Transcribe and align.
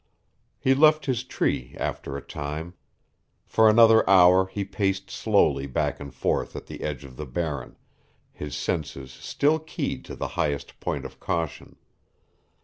He 0.59 0.73
left 0.73 1.05
his 1.05 1.23
tree 1.23 1.75
after 1.77 2.17
a 2.17 2.23
time. 2.23 2.73
For 3.45 3.69
another 3.69 4.09
hour 4.09 4.47
he 4.47 4.65
paced 4.65 5.11
slowly 5.11 5.67
back 5.67 5.99
and 5.99 6.11
forth 6.11 6.55
at 6.55 6.65
the 6.65 6.81
edge 6.81 7.03
of 7.05 7.17
the 7.17 7.27
Barren, 7.27 7.77
his 8.31 8.57
senses 8.57 9.11
still 9.11 9.59
keyed 9.59 10.03
to 10.05 10.15
the 10.15 10.29
highest 10.29 10.79
point 10.79 11.05
of 11.05 11.19
caution. 11.19 11.75